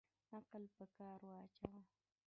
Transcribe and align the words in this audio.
عقل 0.37 0.63
په 0.75 0.85
کار 0.97 1.19
واچوه 1.29 1.81